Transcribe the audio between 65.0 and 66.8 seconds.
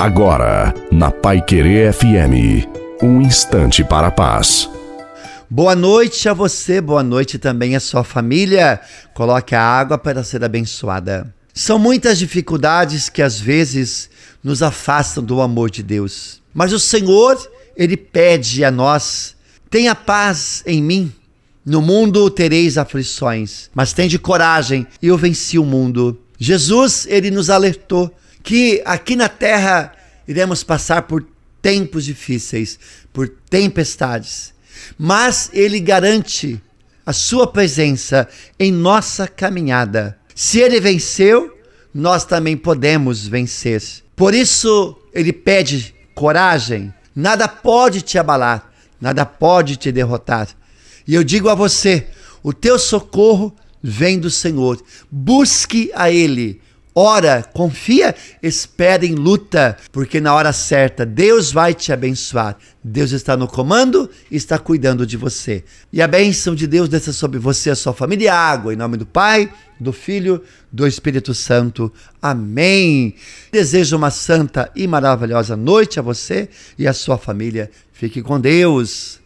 de você. E a bênção de